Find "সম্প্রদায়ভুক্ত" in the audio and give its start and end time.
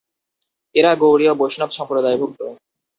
1.77-2.39